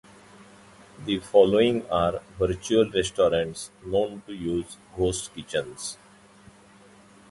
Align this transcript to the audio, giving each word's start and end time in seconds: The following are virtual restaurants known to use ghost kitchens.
The 1.05 1.19
following 1.19 1.87
are 1.87 2.23
virtual 2.39 2.89
restaurants 2.89 3.69
known 3.85 4.23
to 4.25 4.33
use 4.33 4.75
ghost 4.97 5.31
kitchens. 5.35 5.99